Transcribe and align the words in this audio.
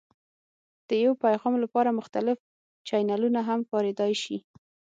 د 0.89 0.91
یو 1.03 1.13
پیغام 1.23 1.53
لپاره 1.63 1.97
مختلف 1.99 2.37
چینلونه 2.87 3.41
هم 3.49 3.59
کارېدای 3.71 4.13
شي. 4.23 4.37